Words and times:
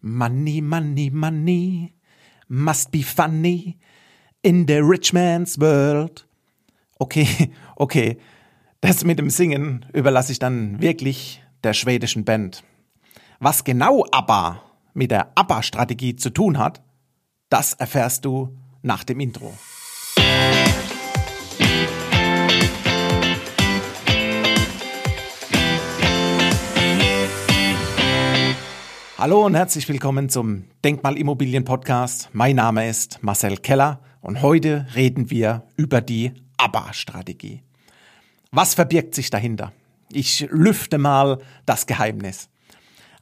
Money, 0.00 0.60
money, 0.60 1.10
money 1.10 1.94
must 2.48 2.90
be 2.90 3.02
funny 3.02 3.78
in 4.42 4.66
the 4.66 4.78
rich 4.82 5.12
man's 5.12 5.58
world. 5.58 6.26
Okay, 6.98 7.50
okay, 7.76 8.18
das 8.80 9.04
mit 9.04 9.18
dem 9.18 9.30
Singen 9.30 9.86
überlasse 9.92 10.32
ich 10.32 10.38
dann 10.38 10.80
wirklich 10.80 11.42
der 11.64 11.74
schwedischen 11.74 12.24
Band. 12.24 12.64
Was 13.38 13.64
genau 13.64 14.06
aber 14.10 14.62
mit 14.94 15.10
der 15.10 15.32
ABBA-Strategie 15.36 16.16
zu 16.16 16.30
tun 16.30 16.58
hat, 16.58 16.82
das 17.48 17.74
erfährst 17.74 18.24
du 18.24 18.56
nach 18.82 19.04
dem 19.04 19.20
Intro. 19.20 19.54
Hallo 29.20 29.44
und 29.44 29.54
herzlich 29.54 29.86
willkommen 29.86 30.30
zum 30.30 30.64
Denkmalimmobilien 30.82 31.62
Podcast. 31.62 32.30
Mein 32.32 32.56
Name 32.56 32.88
ist 32.88 33.22
Marcel 33.22 33.58
Keller 33.58 34.00
und 34.22 34.40
heute 34.40 34.86
reden 34.94 35.28
wir 35.28 35.64
über 35.76 36.00
die 36.00 36.32
ABBA-Strategie. 36.56 37.62
Was 38.50 38.72
verbirgt 38.72 39.14
sich 39.14 39.28
dahinter? 39.28 39.74
Ich 40.10 40.48
lüfte 40.50 40.96
mal 40.96 41.36
das 41.66 41.84
Geheimnis. 41.84 42.48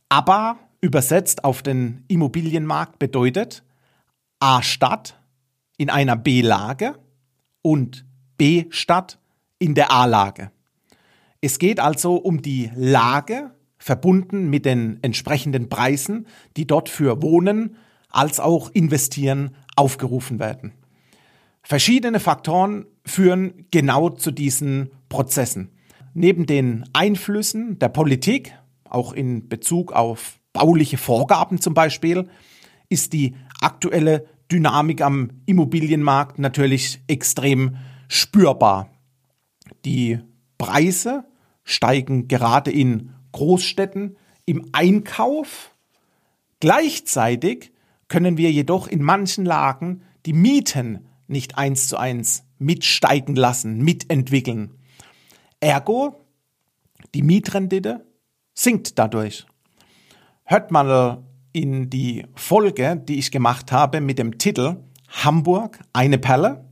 ABBA 0.08 0.60
übersetzt 0.80 1.42
auf 1.42 1.64
den 1.64 2.04
Immobilienmarkt 2.06 3.00
bedeutet 3.00 3.64
A-Stadt 4.38 5.20
in 5.78 5.90
einer 5.90 6.14
B-Lage 6.14 6.94
und 7.60 8.06
B-Stadt 8.36 9.18
in 9.58 9.74
der 9.74 9.90
A-Lage. 9.90 10.52
Es 11.40 11.58
geht 11.58 11.80
also 11.80 12.14
um 12.14 12.40
die 12.40 12.70
Lage 12.76 13.50
verbunden 13.78 14.50
mit 14.50 14.64
den 14.64 14.98
entsprechenden 15.02 15.68
Preisen, 15.68 16.26
die 16.56 16.66
dort 16.66 16.88
für 16.88 17.22
Wohnen 17.22 17.76
als 18.10 18.40
auch 18.40 18.70
Investieren 18.70 19.54
aufgerufen 19.76 20.38
werden. 20.38 20.72
Verschiedene 21.62 22.20
Faktoren 22.20 22.86
führen 23.04 23.66
genau 23.70 24.10
zu 24.10 24.30
diesen 24.30 24.90
Prozessen. 25.08 25.70
Neben 26.14 26.46
den 26.46 26.88
Einflüssen 26.92 27.78
der 27.78 27.90
Politik, 27.90 28.54
auch 28.88 29.12
in 29.12 29.48
Bezug 29.48 29.92
auf 29.92 30.40
bauliche 30.52 30.96
Vorgaben 30.96 31.60
zum 31.60 31.74
Beispiel, 31.74 32.28
ist 32.88 33.12
die 33.12 33.36
aktuelle 33.60 34.26
Dynamik 34.50 35.02
am 35.02 35.30
Immobilienmarkt 35.44 36.38
natürlich 36.38 37.00
extrem 37.06 37.76
spürbar. 38.08 38.90
Die 39.84 40.20
Preise 40.56 41.24
steigen 41.64 42.28
gerade 42.28 42.70
in 42.70 43.10
Großstädten 43.32 44.16
im 44.46 44.68
Einkauf. 44.72 45.74
Gleichzeitig 46.60 47.72
können 48.08 48.36
wir 48.36 48.50
jedoch 48.50 48.88
in 48.88 49.02
manchen 49.02 49.44
Lagen 49.44 50.02
die 50.26 50.32
Mieten 50.32 51.06
nicht 51.26 51.58
eins 51.58 51.88
zu 51.88 51.98
eins 51.98 52.44
mitsteigen 52.58 53.36
lassen, 53.36 53.78
mitentwickeln. 53.78 54.74
Ergo, 55.60 56.24
die 57.14 57.22
Mietrendite 57.22 58.06
sinkt 58.54 58.98
dadurch. 58.98 59.46
Hört 60.44 60.70
mal 60.70 61.22
in 61.52 61.90
die 61.90 62.26
Folge, 62.34 62.96
die 62.96 63.18
ich 63.18 63.30
gemacht 63.30 63.72
habe 63.72 64.00
mit 64.00 64.18
dem 64.18 64.38
Titel 64.38 64.76
Hamburg, 65.08 65.80
eine 65.92 66.18
Perle 66.18 66.64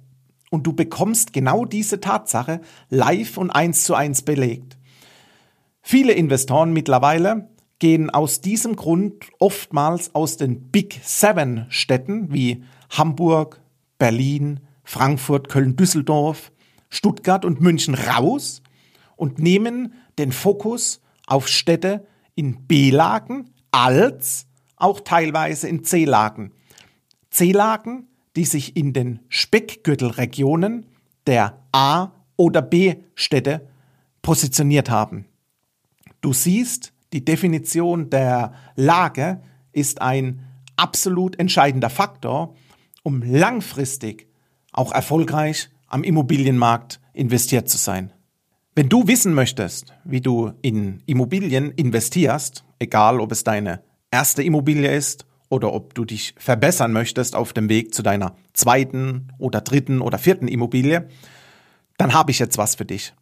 und 0.51 0.67
du 0.67 0.73
bekommst 0.73 1.33
genau 1.33 1.65
diese 1.65 2.01
Tatsache 2.01 2.61
live 2.89 3.37
und 3.37 3.51
eins 3.51 3.85
zu 3.85 3.95
eins 3.95 4.23
belegt. 4.23 4.76
Viele 5.89 6.15
Investoren 6.15 6.73
mittlerweile 6.73 7.49
gehen 7.79 8.11
aus 8.11 8.41
diesem 8.41 8.75
Grund 8.75 9.27
oftmals 9.39 10.17
aus 10.17 10.37
den 10.37 10.73
Big 10.73 10.99
Seven 11.05 11.67
Städten 11.69 12.33
wie 12.33 12.65
Hamburg, 12.91 13.61
Berlin, 13.97 14.59
Frankfurt, 14.83 15.49
Köln, 15.49 15.77
Düsseldorf, 15.77 16.51
Stuttgart 16.89 17.45
und 17.45 17.61
München 17.61 17.95
raus 17.95 18.65
und 19.15 19.39
nehmen 19.39 19.95
den 20.19 20.33
Fokus 20.33 21.01
auf 21.29 21.47
Städte 21.47 22.05
in 22.35 22.67
B-Lagen 22.67 23.51
als 23.71 24.49
auch 24.75 24.99
teilweise 24.99 25.69
in 25.69 25.85
C-Lagen. 25.85 26.51
C-Lagen, 27.31 28.09
die 28.35 28.45
sich 28.45 28.77
in 28.77 28.93
den 28.93 29.21
Speckgürtelregionen 29.29 30.87
der 31.29 31.61
A- 31.71 32.11
oder 32.35 32.61
B-Städte 32.61 33.69
positioniert 34.21 34.91
haben. 34.91 35.27
Du 36.27 36.33
siehst, 36.33 36.93
die 37.13 37.25
Definition 37.25 38.11
der 38.11 38.53
Lage 38.75 39.43
ist 39.71 40.03
ein 40.03 40.43
absolut 40.75 41.39
entscheidender 41.39 41.89
Faktor, 41.89 42.57
um 43.05 43.23
langfristig 43.23 44.27
auch 44.73 44.91
erfolgreich 44.91 45.69
am 45.87 46.03
Immobilienmarkt 46.03 47.01
investiert 47.13 47.69
zu 47.69 47.79
sein. 47.79 48.13
Wenn 48.75 48.89
du 48.89 49.07
wissen 49.07 49.35
möchtest, 49.35 49.95
wie 50.03 50.21
du 50.21 50.51
in 50.63 51.01
Immobilien 51.07 51.71
investierst, 51.71 52.65
egal 52.81 53.21
ob 53.21 53.31
es 53.31 53.45
deine 53.45 53.85
erste 54.11 54.43
Immobilie 54.43 54.93
ist 54.93 55.27
oder 55.49 55.73
ob 55.73 55.95
du 55.95 56.05
dich 56.05 56.35
verbessern 56.39 56.93
möchtest 56.93 57.37
auf 57.37 57.53
dem 57.53 57.69
Weg 57.69 57.95
zu 57.95 58.03
deiner 58.03 58.35
zweiten 58.53 59.33
oder 59.39 59.61
dritten 59.61 60.01
oder 60.01 60.19
vierten 60.19 60.49
Immobilie, 60.49 61.09
dann 61.99 62.15
habe 62.15 62.33
ich 62.33 62.41
jetzt 62.41 62.59
was 62.59 62.75
für 62.75 62.85
dich. 62.85 63.15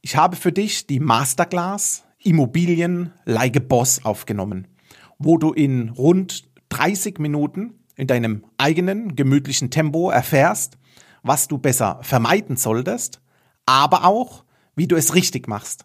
Ich 0.00 0.16
habe 0.16 0.34
für 0.34 0.50
dich 0.50 0.86
die 0.86 0.98
Masterclass 0.98 2.04
Immobilien 2.24 3.12
like 3.24 3.56
a 3.56 3.60
Boss 3.60 4.04
aufgenommen, 4.04 4.68
wo 5.18 5.38
du 5.38 5.52
in 5.52 5.90
rund 5.90 6.44
30 6.70 7.18
Minuten 7.18 7.74
in 7.96 8.06
deinem 8.06 8.44
eigenen 8.58 9.14
gemütlichen 9.16 9.70
Tempo 9.70 10.10
erfährst, 10.10 10.78
was 11.22 11.48
du 11.48 11.58
besser 11.58 11.98
vermeiden 12.02 12.56
solltest, 12.56 13.20
aber 13.66 14.04
auch, 14.04 14.44
wie 14.74 14.88
du 14.88 14.96
es 14.96 15.14
richtig 15.14 15.48
machst. 15.48 15.84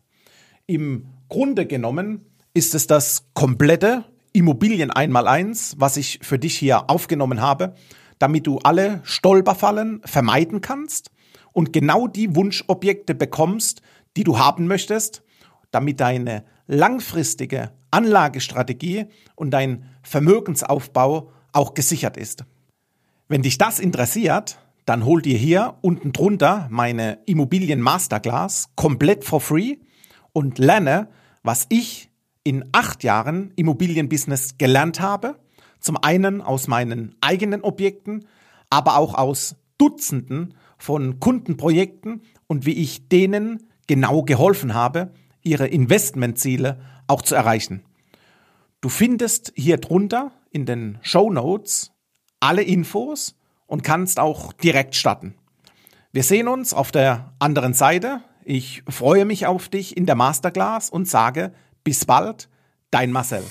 Im 0.65 1.07
Grunde 1.29 1.65
genommen 1.65 2.25
ist 2.53 2.73
es 2.73 2.87
das 2.87 3.27
komplette 3.33 4.05
Immobilien 4.33 4.91
einmal 4.91 5.27
eins, 5.27 5.75
was 5.77 5.97
ich 5.97 6.19
für 6.21 6.39
dich 6.39 6.57
hier 6.57 6.89
aufgenommen 6.89 7.41
habe, 7.41 7.75
damit 8.19 8.47
du 8.47 8.59
alle 8.59 9.01
Stolperfallen 9.03 10.01
vermeiden 10.05 10.61
kannst 10.61 11.11
und 11.53 11.73
genau 11.73 12.07
die 12.07 12.35
Wunschobjekte 12.35 13.15
bekommst, 13.15 13.81
die 14.15 14.23
du 14.23 14.39
haben 14.39 14.67
möchtest, 14.67 15.23
damit 15.71 15.99
deine 15.99 16.43
langfristige 16.67 17.71
Anlagestrategie 17.91 19.05
und 19.35 19.51
dein 19.51 19.85
Vermögensaufbau 20.03 21.31
auch 21.51 21.73
gesichert 21.73 22.17
ist. 22.17 22.45
Wenn 23.27 23.41
dich 23.41 23.57
das 23.57 23.79
interessiert, 23.79 24.59
dann 24.85 25.03
hol 25.03 25.21
dir 25.21 25.37
hier 25.37 25.75
unten 25.81 26.13
drunter 26.13 26.67
meine 26.69 27.19
Immobilien 27.25 27.81
Masterclass 27.81 28.69
komplett 28.75 29.25
for 29.25 29.41
free 29.41 29.77
und 30.31 30.59
lerne, 30.59 31.09
was 31.43 31.65
ich 31.69 32.09
in 32.43 32.63
acht 32.71 33.03
Jahren 33.03 33.51
Immobilienbusiness 33.57 34.57
gelernt 34.57 35.01
habe. 35.01 35.37
Zum 35.79 35.97
einen 35.97 36.41
aus 36.41 36.67
meinen 36.67 37.15
eigenen 37.19 37.61
Objekten, 37.61 38.25
aber 38.69 38.97
auch 38.97 39.15
aus 39.15 39.57
Dutzenden 39.77 40.53
von 40.77 41.19
Kundenprojekten 41.19 42.21
und 42.47 42.65
wie 42.65 42.73
ich 42.73 43.09
denen 43.09 43.67
genau 43.87 44.23
geholfen 44.23 44.73
habe, 44.73 45.11
ihre 45.47 45.67
Investmentziele 45.67 46.79
auch 47.07 47.21
zu 47.21 47.33
erreichen. 47.33 47.83
Du 48.81 48.89
findest 48.89 49.53
hier 49.55 49.77
drunter 49.77 50.31
in 50.51 50.65
den 50.65 50.99
Show 51.01 51.31
Notes 51.31 51.91
alle 52.39 52.61
Infos 52.61 53.35
und 53.65 53.83
kannst 53.83 54.19
auch 54.19 54.53
direkt 54.53 54.95
starten. 54.95 55.33
Wir 56.11 56.23
sehen 56.23 56.47
uns 56.47 56.73
auf 56.73 56.91
der 56.91 57.33
anderen 57.39 57.73
Seite. 57.73 58.21
Ich 58.43 58.83
freue 58.87 59.25
mich 59.25 59.47
auf 59.47 59.69
dich 59.69 59.97
in 59.97 60.05
der 60.05 60.15
Masterclass 60.15 60.89
und 60.89 61.07
sage 61.07 61.53
bis 61.83 62.05
bald, 62.05 62.49
dein 62.91 63.11
Marcel. 63.11 63.43